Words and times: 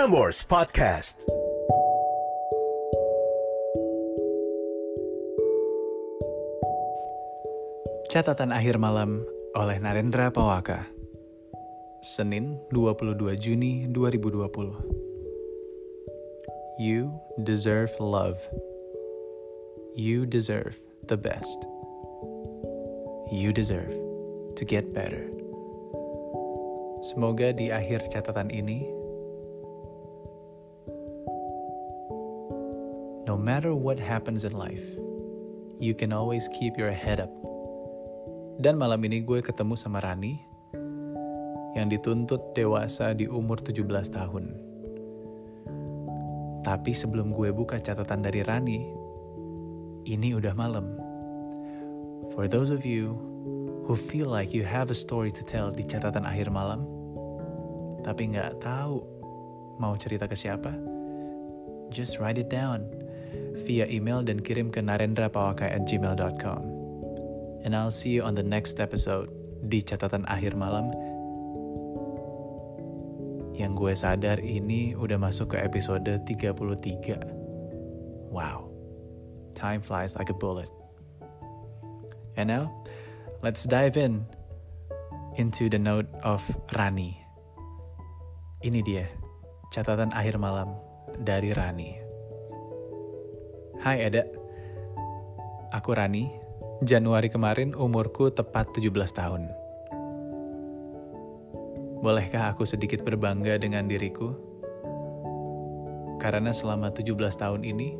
Prambors 0.00 0.48
Podcast. 0.48 1.28
Catatan 8.08 8.48
akhir 8.48 8.80
malam 8.80 9.28
oleh 9.52 9.76
Narendra 9.76 10.32
Pawaka. 10.32 10.88
Senin 12.00 12.56
22 12.72 13.12
Juni 13.36 13.92
2020. 13.92 16.80
You 16.80 17.12
deserve 17.44 17.92
love. 18.00 18.40
You 19.92 20.24
deserve 20.24 20.80
the 21.12 21.20
best. 21.20 21.60
You 23.28 23.52
deserve 23.52 23.92
to 24.56 24.64
get 24.64 24.96
better. 24.96 25.28
Semoga 27.04 27.52
di 27.52 27.68
akhir 27.68 28.08
catatan 28.08 28.48
ini, 28.48 28.99
no 33.30 33.38
matter 33.38 33.78
what 33.78 33.94
happens 34.02 34.42
in 34.42 34.50
life, 34.50 34.82
you 35.78 35.94
can 35.94 36.10
always 36.10 36.50
keep 36.50 36.74
your 36.74 36.90
head 36.90 37.22
up 37.22 37.30
dan 38.58 38.74
malam 38.74 39.06
ini 39.06 39.22
gue 39.22 39.38
ketemu 39.38 39.78
sama 39.78 40.02
Rani 40.02 40.42
yang 41.78 41.86
dituntut 41.86 42.58
dewasa 42.58 43.14
di 43.14 43.30
umur 43.30 43.62
17 43.62 43.86
tahun. 44.10 44.50
Tapi 46.66 46.90
sebelum 46.90 47.30
gue 47.30 47.54
buka 47.54 47.78
catatan 47.78 48.18
dari 48.18 48.42
Rani, 48.42 48.82
ini 50.10 50.34
udah 50.34 50.50
malam. 50.50 50.98
For 52.34 52.50
those 52.50 52.74
of 52.74 52.82
you 52.82 53.14
who 53.86 53.94
feel 53.94 54.26
like 54.26 54.50
you 54.50 54.66
have 54.66 54.90
a 54.90 54.98
story 54.98 55.30
to 55.30 55.46
tell 55.46 55.70
di 55.70 55.86
catatan 55.86 56.26
akhir 56.26 56.50
malam, 56.50 56.82
tapi 58.02 58.34
nggak 58.34 58.58
tahu 58.58 59.06
mau 59.78 59.94
cerita 59.94 60.26
ke 60.26 60.34
siapa, 60.34 60.74
just 61.94 62.18
write 62.18 62.36
it 62.36 62.50
down 62.50 62.90
via 63.66 63.86
email 63.90 64.24
dan 64.24 64.40
kirim 64.40 64.72
ke 64.72 64.80
narendrapawaka@gmail.com 64.82 66.80
and 67.64 67.76
I'll 67.76 67.90
see 67.92 68.10
you 68.10 68.22
on 68.22 68.34
the 68.34 68.42
next 68.42 68.80
episode 68.80 69.28
di 69.68 69.84
catatan 69.84 70.24
akhir 70.24 70.56
malam. 70.56 70.92
Yang 73.52 73.72
gue 73.76 73.92
sadar 73.92 74.38
ini 74.40 74.96
udah 74.96 75.20
masuk 75.20 75.52
ke 75.52 75.58
episode 75.60 76.08
33. 76.24 77.20
Wow, 78.32 78.72
time 79.52 79.84
flies 79.84 80.16
like 80.16 80.32
a 80.32 80.36
bullet. 80.36 80.70
And 82.40 82.48
now, 82.48 82.72
let's 83.44 83.68
dive 83.68 84.00
in 84.00 84.24
into 85.36 85.68
the 85.68 85.76
note 85.76 86.08
of 86.24 86.40
Rani. 86.72 87.20
Ini 88.64 88.80
dia, 88.80 89.06
catatan 89.68 90.16
akhir 90.16 90.40
malam 90.40 90.72
dari 91.20 91.52
Rani. 91.52 92.09
Hai 93.80 93.96
Eda, 94.04 94.28
aku 95.72 95.96
Rani, 95.96 96.28
Januari 96.84 97.32
kemarin 97.32 97.72
umurku 97.72 98.28
tepat 98.28 98.76
17 98.76 98.92
tahun. 99.16 99.48
Bolehkah 102.04 102.52
aku 102.52 102.68
sedikit 102.68 103.00
berbangga 103.00 103.56
dengan 103.56 103.88
diriku? 103.88 104.36
Karena 106.20 106.52
selama 106.52 106.92
17 106.92 107.16
tahun 107.40 107.64
ini, 107.64 107.96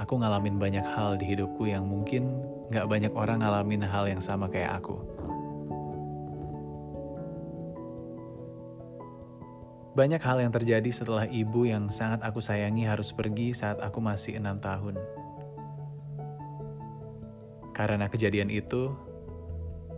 aku 0.00 0.16
ngalamin 0.16 0.56
banyak 0.56 0.88
hal 0.88 1.20
di 1.20 1.36
hidupku 1.36 1.68
yang 1.68 1.84
mungkin 1.84 2.40
gak 2.72 2.88
banyak 2.88 3.12
orang 3.12 3.44
ngalamin 3.44 3.84
hal 3.84 4.08
yang 4.08 4.24
sama 4.24 4.48
kayak 4.48 4.80
aku. 4.80 5.19
Banyak 10.00 10.24
hal 10.24 10.40
yang 10.40 10.48
terjadi 10.48 10.88
setelah 10.88 11.28
ibu 11.28 11.68
yang 11.68 11.92
sangat 11.92 12.24
aku 12.24 12.40
sayangi 12.40 12.88
harus 12.88 13.12
pergi 13.12 13.52
saat 13.52 13.84
aku 13.84 14.00
masih 14.00 14.40
enam 14.40 14.56
tahun. 14.56 14.96
Karena 17.76 18.08
kejadian 18.08 18.48
itu, 18.48 18.96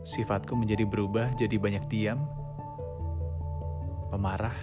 sifatku 0.03 0.59
menjadi 0.59 0.91
berubah 0.91 1.31
jadi 1.39 1.55
banyak 1.55 1.87
diam, 1.87 2.19
pemarah, 4.11 4.59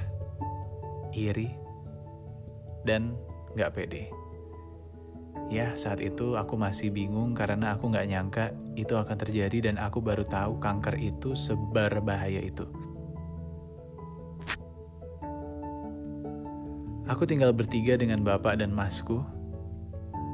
iri, 1.15 1.55
dan 2.83 3.15
gak 3.55 3.79
pede. 3.79 4.11
Ya, 5.47 5.71
saat 5.79 6.03
itu 6.03 6.35
aku 6.35 6.59
masih 6.59 6.91
bingung 6.91 7.31
karena 7.31 7.79
aku 7.79 7.87
gak 7.87 8.11
nyangka 8.11 8.51
itu 8.75 8.91
akan 8.91 9.15
terjadi 9.15 9.71
dan 9.71 9.79
aku 9.79 10.03
baru 10.03 10.27
tahu 10.27 10.59
kanker 10.59 10.99
itu 10.99 11.31
seberbahaya 11.31 12.43
itu. 12.43 12.88
Aku 17.09 17.25
tinggal 17.25 17.49
bertiga 17.51 17.97
dengan 17.97 18.21
bapak 18.21 18.61
dan 18.61 18.69
masku, 18.69 19.25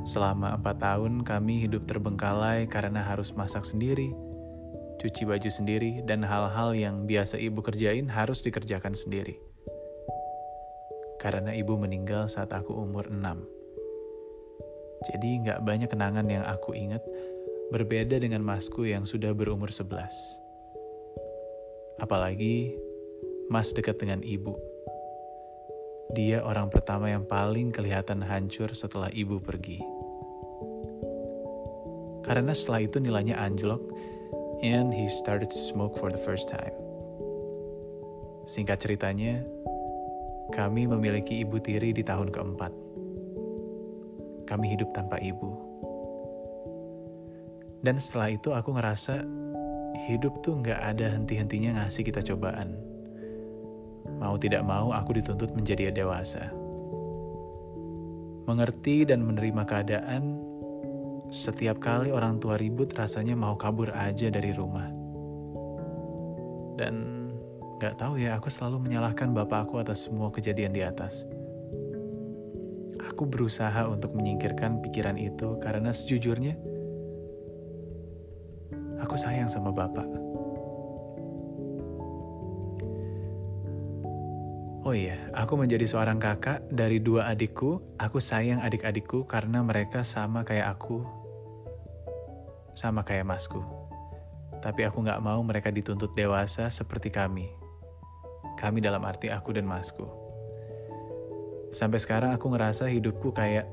Selama 0.06 0.54
empat 0.54 0.78
tahun 0.86 1.26
kami 1.26 1.66
hidup 1.66 1.90
terbengkalai 1.90 2.70
karena 2.70 3.02
harus 3.02 3.34
masak 3.34 3.66
sendiri, 3.66 4.14
cuci 5.02 5.26
baju 5.26 5.50
sendiri, 5.50 6.06
dan 6.06 6.22
hal-hal 6.22 6.78
yang 6.78 7.10
biasa 7.10 7.42
ibu 7.42 7.58
kerjain 7.66 8.06
harus 8.06 8.46
dikerjakan 8.46 8.94
sendiri. 8.94 9.42
Karena 11.18 11.58
ibu 11.58 11.74
meninggal 11.74 12.30
saat 12.30 12.54
aku 12.54 12.70
umur 12.70 13.10
enam. 13.10 13.50
Jadi 15.10 15.42
nggak 15.42 15.66
banyak 15.66 15.90
kenangan 15.90 16.30
yang 16.30 16.46
aku 16.46 16.78
ingat, 16.78 17.02
berbeda 17.74 18.22
dengan 18.22 18.46
masku 18.46 18.86
yang 18.86 19.10
sudah 19.10 19.34
berumur 19.34 19.74
sebelas. 19.74 20.14
Apalagi 21.98 22.78
mas 23.50 23.74
dekat 23.74 23.98
dengan 23.98 24.22
ibu. 24.22 24.54
Dia 26.14 26.46
orang 26.46 26.70
pertama 26.70 27.10
yang 27.10 27.26
paling 27.26 27.74
kelihatan 27.74 28.22
hancur 28.22 28.76
setelah 28.78 29.10
ibu 29.10 29.42
pergi 29.42 29.96
karena 32.26 32.58
setelah 32.58 32.82
itu 32.82 32.98
nilainya 32.98 33.38
anjlok 33.38 33.86
and 34.66 34.90
he 34.90 35.06
started 35.06 35.46
to 35.46 35.62
smoke 35.62 35.94
for 35.94 36.10
the 36.10 36.18
first 36.18 36.50
time. 36.50 36.74
Singkat 38.50 38.82
ceritanya, 38.82 39.46
kami 40.50 40.90
memiliki 40.90 41.46
ibu 41.46 41.62
tiri 41.62 41.94
di 41.94 42.02
tahun 42.02 42.34
keempat. 42.34 42.74
Kami 44.50 44.66
hidup 44.74 44.90
tanpa 44.94 45.22
ibu. 45.22 45.54
Dan 47.86 48.02
setelah 48.02 48.34
itu 48.34 48.50
aku 48.54 48.74
ngerasa 48.74 49.22
hidup 50.10 50.42
tuh 50.42 50.58
nggak 50.58 50.82
ada 50.82 51.14
henti-hentinya 51.14 51.86
ngasih 51.86 52.02
kita 52.02 52.26
cobaan. 52.26 52.74
Mau 54.20 54.36
tidak 54.40 54.64
mau 54.64 54.96
aku 54.96 55.20
dituntut 55.20 55.52
menjadi 55.54 55.92
dewasa. 55.92 56.52
Mengerti 58.46 59.04
dan 59.10 59.26
menerima 59.26 59.64
keadaan 59.66 60.38
setiap 61.34 61.82
kali 61.82 62.14
orang 62.14 62.38
tua 62.38 62.56
ribut 62.56 62.94
rasanya 62.94 63.34
mau 63.34 63.58
kabur 63.58 63.90
aja 63.92 64.30
dari 64.30 64.54
rumah. 64.54 64.88
Dan 66.76 67.28
gak 67.82 67.98
tahu 67.98 68.22
ya, 68.22 68.38
aku 68.38 68.52
selalu 68.52 68.86
menyalahkan 68.86 69.34
bapak 69.34 69.68
aku 69.68 69.82
atas 69.82 70.06
semua 70.06 70.30
kejadian 70.30 70.72
di 70.76 70.86
atas. 70.86 71.26
Aku 73.10 73.26
berusaha 73.26 73.88
untuk 73.88 74.12
menyingkirkan 74.14 74.84
pikiran 74.84 75.16
itu 75.16 75.56
karena 75.64 75.96
sejujurnya, 75.96 76.60
aku 79.00 79.16
sayang 79.16 79.48
sama 79.48 79.72
bapak. 79.72 80.35
Oh 84.86 84.94
iya, 84.94 85.18
aku 85.34 85.58
menjadi 85.58 85.82
seorang 85.90 86.22
kakak 86.22 86.62
dari 86.70 87.02
dua 87.02 87.34
adikku. 87.34 87.82
Aku 87.98 88.22
sayang 88.22 88.62
adik-adikku 88.62 89.26
karena 89.26 89.66
mereka 89.66 90.06
sama 90.06 90.46
kayak 90.46 90.78
aku, 90.78 91.02
sama 92.78 93.02
kayak 93.02 93.26
masku. 93.26 93.66
Tapi 94.62 94.86
aku 94.86 95.02
gak 95.02 95.26
mau 95.26 95.42
mereka 95.42 95.74
dituntut 95.74 96.14
dewasa 96.14 96.70
seperti 96.70 97.10
kami. 97.10 97.50
Kami 98.62 98.78
dalam 98.78 99.02
arti 99.10 99.34
aku 99.34 99.58
dan 99.58 99.66
masku. 99.66 100.06
Sampai 101.74 101.98
sekarang 101.98 102.38
aku 102.38 102.54
ngerasa 102.54 102.86
hidupku 102.86 103.34
kayak 103.34 103.66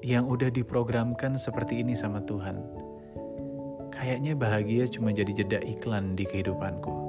yang 0.00 0.24
udah 0.24 0.48
diprogramkan 0.48 1.36
seperti 1.36 1.84
ini 1.84 1.92
sama 1.92 2.24
Tuhan. 2.24 2.56
Kayaknya 3.92 4.32
bahagia 4.32 4.88
cuma 4.88 5.12
jadi 5.12 5.44
jeda 5.44 5.60
iklan 5.60 6.16
di 6.16 6.24
kehidupanku. 6.24 7.07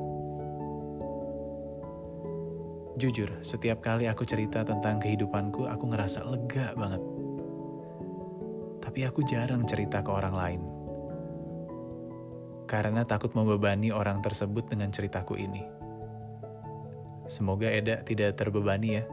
Jujur, 3.00 3.31
setiap 3.48 3.80
kali 3.80 4.12
aku 4.12 4.28
cerita 4.28 4.60
tentang 4.68 5.00
kehidupanku, 5.00 5.63
aku 5.72 5.88
ngerasa 5.88 6.19
lega 6.28 6.75
banget. 6.75 7.00
Tapi 8.84 9.07
aku 9.07 9.24
jarang 9.24 9.63
cerita 9.63 10.04
ke 10.04 10.12
orang 10.12 10.36
lain. 10.36 10.62
Karena 12.68 13.07
takut 13.07 13.31
membebani 13.31 13.96
orang 13.96 14.19
tersebut 14.19 14.68
dengan 14.68 14.92
ceritaku 14.92 15.40
ini. 15.40 15.63
Semoga 17.31 17.72
Eda 17.72 18.04
tidak 18.04 18.36
terbebani 18.36 19.00
ya. 19.00 19.07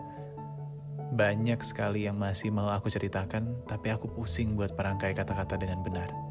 Banyak 1.15 1.62
sekali 1.62 2.11
yang 2.11 2.19
masih 2.19 2.50
mau 2.50 2.75
aku 2.75 2.91
ceritakan, 2.91 3.71
tapi 3.71 3.94
aku 3.94 4.11
pusing 4.11 4.59
buat 4.59 4.75
perangkai 4.75 5.15
kata-kata 5.15 5.62
dengan 5.62 5.87
benar. 5.87 6.25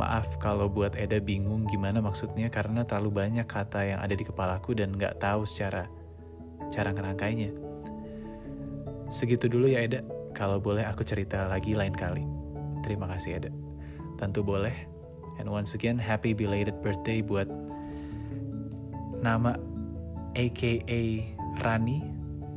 Maaf 0.00 0.40
kalau 0.40 0.72
buat 0.72 0.96
Eda 0.96 1.20
bingung 1.20 1.68
gimana 1.68 2.00
maksudnya 2.00 2.48
karena 2.48 2.88
terlalu 2.88 3.20
banyak 3.20 3.44
kata 3.44 3.84
yang 3.84 4.00
ada 4.00 4.16
di 4.16 4.24
kepalaku 4.24 4.72
dan 4.72 4.96
nggak 4.96 5.20
tahu 5.20 5.44
secara 5.44 5.84
cara 6.72 6.88
ngerangkainya. 6.96 7.52
Segitu 9.12 9.52
dulu 9.52 9.68
ya 9.68 9.84
Eda, 9.84 10.00
kalau 10.32 10.56
boleh 10.56 10.88
aku 10.88 11.04
cerita 11.04 11.44
lagi 11.44 11.76
lain 11.76 11.92
kali. 11.92 12.24
Terima 12.80 13.04
kasih 13.12 13.44
Eda. 13.44 13.50
Tentu 14.16 14.40
boleh. 14.40 14.72
And 15.36 15.52
once 15.52 15.76
again, 15.76 16.00
happy 16.00 16.32
belated 16.32 16.80
birthday 16.80 17.20
buat 17.20 17.48
nama 19.20 19.60
AKA 20.32 21.28
Rani 21.60 22.00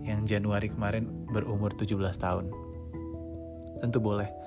yang 0.07 0.23
Januari 0.23 0.71
kemarin 0.71 1.11
berumur 1.27 1.75
17 1.75 1.99
tahun. 2.19 2.47
Tentu 3.83 3.99
boleh. 3.99 4.42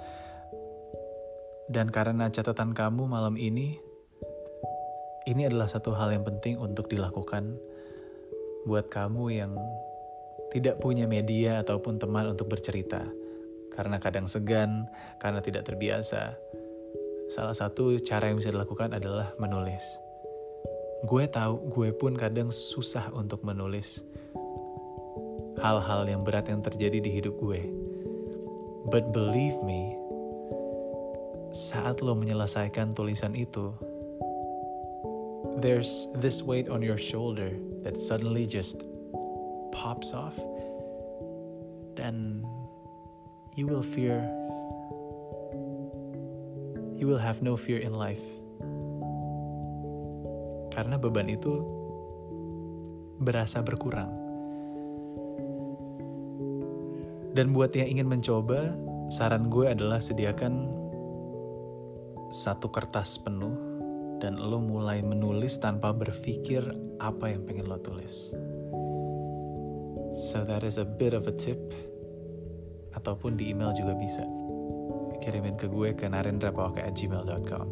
Dan 1.67 1.91
karena 1.91 2.31
catatan 2.31 2.71
kamu 2.71 3.11
malam 3.11 3.35
ini, 3.35 3.83
ini 5.27 5.43
adalah 5.43 5.67
satu 5.67 5.91
hal 5.99 6.15
yang 6.15 6.23
penting 6.23 6.55
untuk 6.63 6.87
dilakukan 6.87 7.59
buat 8.67 8.87
kamu 8.87 9.25
yang 9.35 9.53
tidak 10.55 10.79
punya 10.79 11.11
media 11.11 11.67
ataupun 11.67 11.99
teman 11.99 12.31
untuk 12.31 12.47
bercerita. 12.47 13.03
Karena 13.75 13.99
kadang 13.99 14.31
segan, 14.31 14.87
karena 15.19 15.43
tidak 15.43 15.67
terbiasa. 15.67 16.39
Salah 17.27 17.53
satu 17.53 17.99
cara 17.99 18.31
yang 18.31 18.39
bisa 18.39 18.55
dilakukan 18.55 18.95
adalah 18.95 19.35
menulis. 19.43 19.83
Gue 21.05 21.27
tahu, 21.27 21.67
gue 21.75 21.91
pun 21.93 22.15
kadang 22.15 22.49
susah 22.55 23.11
untuk 23.11 23.43
menulis 23.43 24.07
hal-hal 25.61 26.07
yang 26.07 26.23
berat 26.23 26.47
yang 26.47 26.63
terjadi 26.63 27.03
di 27.03 27.11
hidup 27.11 27.35
gue. 27.43 27.61
But 28.87 29.11
believe 29.11 29.59
me, 29.67 30.06
saat 31.55 32.03
lo 32.03 32.17
menyelesaikan 32.17 32.97
tulisan 32.97 33.37
itu, 33.37 33.75
there's 35.61 36.09
this 36.19 36.43
weight 36.43 36.69
on 36.69 36.83
your 36.83 36.99
shoulder 36.99 37.55
that 37.87 37.97
suddenly 37.97 38.47
just 38.47 38.83
pops 39.73 40.13
off, 40.13 40.37
then 41.97 42.45
you 43.55 43.67
will 43.67 43.85
fear, 43.85 44.21
you 46.97 47.09
will 47.09 47.21
have 47.21 47.41
no 47.41 47.57
fear 47.57 47.81
in 47.81 47.95
life. 47.97 48.25
Karena 50.77 51.01
beban 51.01 51.33
itu 51.33 51.65
berasa 53.25 53.65
berkurang. 53.65 54.13
Dan 57.37 57.53
buat 57.53 57.73
yang 57.77 57.89
ingin 57.97 58.09
mencoba, 58.09 58.77
saran 59.13 59.53
gue 59.53 59.69
adalah 59.69 60.01
sediakan 60.01 60.73
satu 62.31 62.71
kertas 62.71 63.19
penuh 63.23 63.55
dan 64.19 64.41
lo 64.41 64.59
mulai 64.59 65.05
menulis 65.05 65.61
tanpa 65.61 65.93
berpikir 65.93 66.65
apa 66.99 67.31
yang 67.31 67.45
pengen 67.45 67.69
lo 67.69 67.79
tulis. 67.79 68.33
So 70.17 70.49
that 70.49 70.65
is 70.65 70.81
a 70.81 70.89
bit 70.89 71.13
of 71.13 71.29
a 71.29 71.35
tip. 71.37 71.61
Ataupun 72.97 73.37
di 73.37 73.53
email 73.53 73.77
juga 73.77 73.93
bisa. 73.93 74.25
Kirimin 75.21 75.61
ke 75.61 75.69
gue 75.69 75.93
ke 75.93 76.09
narendrapawaka@gmail.com. 76.09 77.67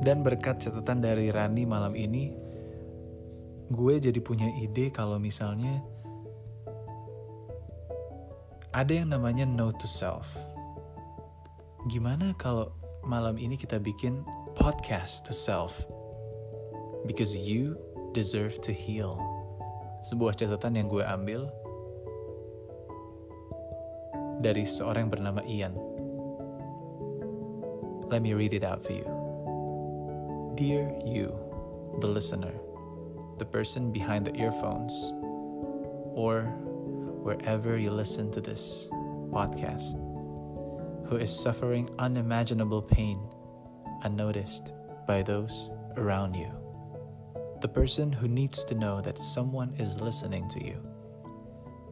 Dan 0.00 0.24
berkat 0.24 0.64
catatan 0.64 1.04
dari 1.04 1.28
Rani 1.28 1.68
malam 1.68 1.92
ini, 1.92 2.32
gue 3.68 3.94
jadi 4.00 4.20
punya 4.24 4.48
ide 4.60 4.88
kalau 4.88 5.20
misalnya 5.20 5.84
ada 8.72 8.92
yang 8.92 9.12
namanya 9.12 9.44
note 9.44 9.80
to 9.80 9.88
self. 9.88 10.32
Gimana 11.92 12.32
kalau 12.40 12.72
malam 13.04 13.36
ini 13.36 13.60
kita 13.60 13.76
bikin 13.80 14.24
podcast 14.56 15.28
to 15.28 15.32
self. 15.36 15.84
Because 17.04 17.36
you 17.36 17.76
deserve 18.16 18.56
to 18.64 18.72
heal. 18.72 19.20
Sebuah 20.08 20.36
catatan 20.36 20.80
yang 20.80 20.88
gue 20.88 21.04
ambil 21.04 21.48
dari 24.40 24.64
seorang 24.64 25.08
yang 25.08 25.12
bernama 25.12 25.40
Ian. 25.44 25.74
Let 28.08 28.20
me 28.20 28.36
read 28.36 28.52
it 28.52 28.64
out 28.64 28.84
for 28.84 28.92
you. 28.92 29.08
Dear 30.54 30.92
you, 31.04 31.32
the 32.00 32.08
listener, 32.08 32.52
the 33.40 33.48
person 33.48 33.90
behind 33.90 34.28
the 34.28 34.36
earphones, 34.36 34.92
or 36.14 36.46
wherever 37.24 37.80
you 37.80 37.90
listen 37.90 38.30
to 38.36 38.40
this 38.40 38.86
podcast. 39.32 40.03
Who 41.06 41.16
is 41.16 41.30
suffering 41.34 41.90
unimaginable 41.98 42.82
pain 42.82 43.18
unnoticed 44.02 44.72
by 45.06 45.22
those 45.22 45.70
around 45.96 46.34
you. 46.34 46.50
The 47.60 47.68
person 47.68 48.12
who 48.12 48.28
needs 48.28 48.64
to 48.64 48.74
know 48.74 49.00
that 49.00 49.18
someone 49.18 49.74
is 49.78 50.00
listening 50.00 50.48
to 50.50 50.64
you. 50.64 50.80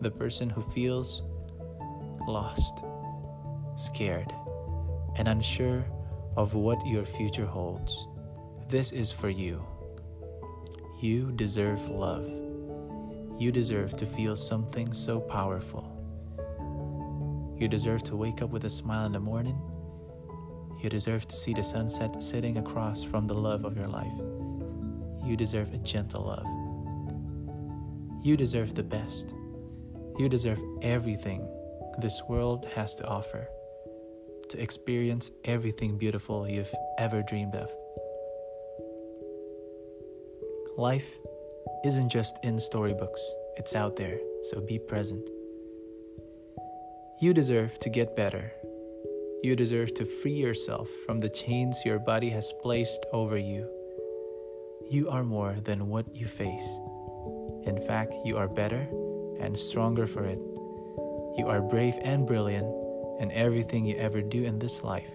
The 0.01 0.11
person 0.11 0.51
who 0.51 0.63
feels 0.63 1.23
lost, 2.27 2.85
scared, 3.77 4.33
and 5.17 5.29
unsure 5.29 5.85
of 6.37 6.55
what 6.55 6.87
your 6.87 7.05
future 7.05 7.47
holds. 7.47 8.07
This 8.69 8.93
is 8.93 9.13
for 9.13 9.29
you. 9.29 9.65
You 11.01 11.33
deserve 11.33 11.89
love. 11.89 12.31
You 13.39 13.53
deserve 13.53 13.97
to 13.97 14.07
feel 14.07 14.37
something 14.37 14.93
so 14.93 15.21
powerful 15.21 15.92
you 17.63 17.69
deserve 17.69 18.03
to 18.03 18.17
wake 18.17 18.43
up 18.43 18.51
with 18.51 18.65
a 18.65 18.71
smile 18.71 19.07
in 19.07 19.13
the 19.13 19.21
morning. 19.21 19.57
You 20.83 20.91
deserve 20.91 21.29
to 21.29 21.37
see 21.37 21.55
the 21.55 21.63
sunset 21.63 22.21
sitting 22.21 22.59
across 22.59 23.05
from 23.05 23.29
the 23.29 23.35
love 23.35 23.65
of 23.65 23.77
your 23.77 23.87
life. 23.87 24.13
You 25.25 25.37
deserve 25.37 25.73
a 25.73 25.79
gentle 25.79 26.25
love. 26.25 26.45
You 28.25 28.37
deserve 28.37 28.75
the 28.75 28.83
best. 28.83 29.33
You 30.19 30.29
deserve 30.29 30.59
everything 30.83 31.49
this 31.99 32.21
world 32.29 32.67
has 32.75 32.97
to 32.97 33.07
offer, 33.07 33.47
to 34.49 34.61
experience 34.61 35.31
everything 35.45 35.97
beautiful 35.97 36.49
you've 36.49 36.75
ever 36.99 37.23
dreamed 37.23 37.55
of. 37.55 37.71
Life 40.77 41.17
isn't 41.85 42.09
just 42.09 42.41
in 42.43 42.59
storybooks, 42.59 43.25
it's 43.57 43.77
out 43.77 43.95
there, 43.95 44.19
so 44.51 44.61
be 44.61 44.81
present. 44.81 45.31
You 47.23 47.33
deserve 47.33 47.79
to 47.79 47.89
get 47.89 48.17
better. 48.17 48.51
You 49.45 49.55
deserve 49.55 49.95
to 49.95 50.05
free 50.05 50.33
yourself 50.33 50.89
from 51.07 51.21
the 51.21 51.29
chains 51.29 51.85
your 51.85 52.01
body 52.01 52.29
has 52.31 52.53
placed 52.65 53.07
over 53.13 53.39
you. 53.39 53.71
You 54.91 55.09
are 55.09 55.23
more 55.23 55.55
than 55.63 55.87
what 55.87 56.13
you 56.13 56.27
face. 56.27 56.69
In 57.63 57.81
fact, 57.87 58.13
you 58.25 58.39
are 58.39 58.49
better 58.49 58.89
and 59.39 59.57
stronger 59.57 60.09
for 60.09 60.25
it. 60.25 60.41
You 61.39 61.47
are 61.47 61.61
brave 61.61 61.95
and 62.03 62.27
brilliant, 62.27 62.67
and 63.21 63.31
everything 63.31 63.85
you 63.85 63.95
ever 63.99 64.21
do 64.21 64.43
in 64.43 64.59
this 64.59 64.83
life 64.83 65.13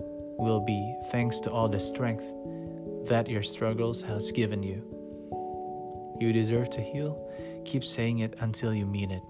will 0.00 0.64
be 0.66 0.96
thanks 1.12 1.38
to 1.42 1.50
all 1.52 1.68
the 1.68 1.78
strength 1.78 2.24
that 3.06 3.28
your 3.28 3.44
struggles 3.44 4.02
has 4.02 4.32
given 4.32 4.64
you. 4.64 4.82
You 6.18 6.32
deserve 6.32 6.70
to 6.70 6.80
heal. 6.80 7.24
Keep 7.64 7.84
saying 7.84 8.18
it 8.18 8.34
until 8.40 8.74
you 8.74 8.84
mean 8.84 9.12
it. 9.12 9.22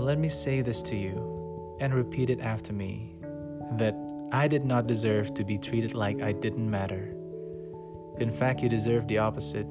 Let 0.00 0.18
me 0.18 0.30
say 0.30 0.62
this 0.62 0.82
to 0.84 0.96
you 0.96 1.76
and 1.78 1.92
repeat 1.92 2.30
it 2.30 2.40
after 2.40 2.72
me 2.72 3.14
that 3.72 3.94
I 4.32 4.48
did 4.48 4.64
not 4.64 4.86
deserve 4.86 5.34
to 5.34 5.44
be 5.44 5.58
treated 5.58 5.92
like 5.92 6.22
I 6.22 6.32
didn't 6.32 6.70
matter. 6.70 7.14
In 8.18 8.32
fact, 8.32 8.62
you 8.62 8.70
deserve 8.70 9.06
the 9.08 9.18
opposite. 9.18 9.66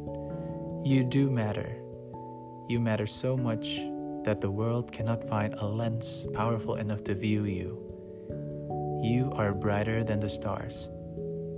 You 0.83 1.03
do 1.03 1.31
matter. 1.31 1.81
You 2.69 2.79
matter 2.79 3.07
so 3.07 3.35
much 3.35 3.81
that 4.23 4.39
the 4.39 4.51
world 4.51 4.91
cannot 4.91 5.27
find 5.27 5.55
a 5.55 5.65
lens 5.65 6.27
powerful 6.35 6.75
enough 6.75 7.03
to 7.05 7.15
view 7.15 7.45
you. 7.45 7.81
You 9.03 9.31
are 9.33 9.53
brighter 9.53 10.03
than 10.03 10.19
the 10.19 10.29
stars, 10.29 10.89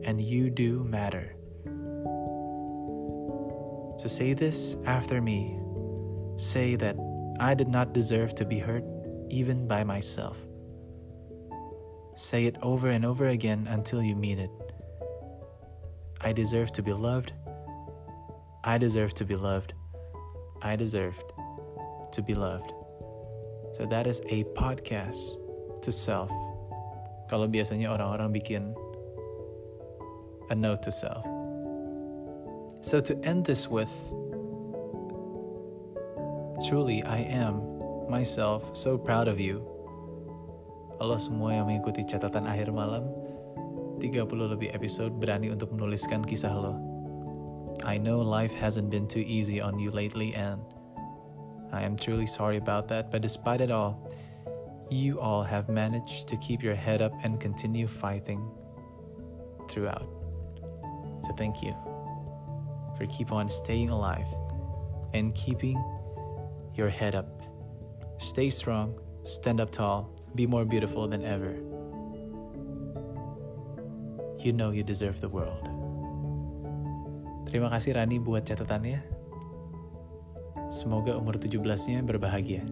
and 0.06 0.22
you 0.22 0.50
do 0.50 0.86
matter. 0.86 1.36
So 4.00 4.08
say 4.08 4.32
this 4.34 4.78
after 4.86 5.22
me. 5.22 5.60
Say 6.38 6.78
that 6.78 6.96
I 7.42 7.56
did 7.56 7.68
not 7.68 7.92
deserve 7.92 8.36
to 8.36 8.46
be 8.46 8.60
hurt 8.60 8.86
even 9.32 9.68
by 9.68 9.84
myself. 9.84 10.38
Say 12.16 12.46
it 12.46 12.56
over 12.62 12.90
and 12.94 13.04
over 13.04 13.30
again 13.30 13.66
until 13.66 14.04
you 14.04 14.16
mean 14.16 14.38
it. 14.38 14.52
I 16.22 16.34
deserve 16.34 16.72
to 16.74 16.84
be 16.84 16.94
loved. 16.94 17.34
I 18.64 18.78
deserve 18.78 19.16
to 19.16 19.26
be 19.26 19.36
loved. 19.36 19.74
I 20.62 20.76
deserved 20.76 21.34
to 22.12 22.22
be 22.22 22.36
loved. 22.36 22.72
So 23.74 23.88
that 23.90 24.06
is 24.06 24.22
a 24.30 24.44
podcast 24.54 25.42
to 25.82 25.92
self. 25.92 26.30
Kalau 27.26 27.50
biasanya 27.50 27.90
orang-orang 27.90 28.38
bikin 28.38 28.78
a 30.52 30.56
note 30.56 30.86
to 30.86 30.94
self. 30.94 31.26
So 32.86 33.02
to 33.02 33.18
end 33.26 33.50
this 33.50 33.66
with 33.66 33.90
Truly, 36.62 37.02
I 37.02 37.26
am 37.26 37.58
myself 38.08 38.78
so 38.78 38.98
proud 38.98 39.28
of 39.28 39.42
you. 39.42 39.66
Halo 41.02 41.18
semua 41.18 41.58
yang 41.58 41.66
mengikuti 41.66 42.06
catatan 42.06 42.46
akhir 42.46 42.70
malam, 42.70 43.10
30 43.98 44.54
lebih 44.54 44.70
episode 44.70 45.18
berani 45.18 45.50
untuk 45.50 45.74
menuliskan 45.74 46.22
kisah 46.22 46.54
lo. 46.54 46.78
I 47.82 47.98
know 47.98 48.22
life 48.22 48.54
hasn't 48.54 48.94
been 48.94 49.10
too 49.10 49.26
easy 49.26 49.58
on 49.58 49.82
you 49.82 49.90
lately 49.90 50.38
and 50.38 50.62
I 51.74 51.82
am 51.82 51.98
truly 51.98 52.30
sorry 52.30 52.62
about 52.62 52.86
that, 52.94 53.10
but 53.10 53.26
despite 53.26 53.66
it 53.66 53.74
all, 53.74 53.98
you 54.94 55.18
all 55.18 55.42
have 55.42 55.66
managed 55.66 56.30
to 56.30 56.38
keep 56.38 56.62
your 56.62 56.78
head 56.78 57.02
up 57.02 57.16
and 57.26 57.42
continue 57.42 57.90
fighting 57.90 58.38
throughout. 59.66 60.06
So 61.26 61.34
thank 61.34 61.66
you 61.66 61.74
for 63.02 63.10
keep 63.10 63.34
on 63.34 63.50
staying 63.50 63.90
alive 63.90 64.30
and 65.18 65.34
keeping 65.34 65.82
your 66.76 66.90
head 66.90 67.16
up. 67.16 67.28
Stay 68.22 68.50
strong, 68.50 68.96
stand 69.24 69.60
up 69.60 69.72
tall, 69.72 70.14
be 70.36 70.46
more 70.46 70.66
beautiful 70.66 71.08
than 71.08 71.26
ever. 71.26 71.58
You 74.42 74.54
know 74.54 74.74
you 74.74 74.82
deserve 74.82 75.22
the 75.22 75.30
world. 75.30 75.70
Terima 77.46 77.70
kasih 77.70 78.00
Rani 78.00 78.18
buat 78.18 78.48
catatannya. 78.48 79.04
Semoga 80.72 81.20
umur 81.20 81.36
17-nya 81.36 82.00
berbahagia. 82.02 82.64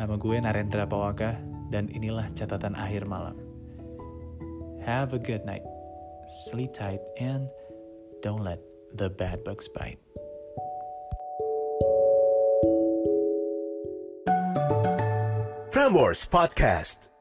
Nama 0.00 0.14
gue 0.16 0.36
Narendra 0.40 0.88
Pawaka 0.88 1.36
dan 1.70 1.92
inilah 1.92 2.26
catatan 2.34 2.74
akhir 2.74 3.04
malam. 3.06 3.36
Have 4.82 5.14
a 5.14 5.20
good 5.20 5.46
night. 5.46 5.62
Sleep 6.48 6.72
tight 6.74 7.04
and 7.20 7.46
don't 8.24 8.42
let 8.42 8.58
the 8.96 9.06
bad 9.06 9.44
bugs 9.46 9.70
bite. 9.70 10.00
Frameworks 15.82 16.26
Podcast. 16.26 17.11